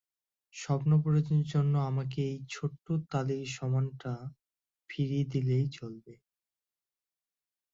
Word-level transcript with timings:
স্বপ্ন 0.53 0.91
পূরণের 1.01 1.43
জন্য 1.51 1.73
আমাকে 1.89 2.21
ওই 2.29 2.47
ছোট্ট 2.49 2.85
তালিসমানটা 3.11 4.13
ফিরিয়ে 4.89 5.25
দিলেই 5.33 5.65
চলবে। 5.77 6.13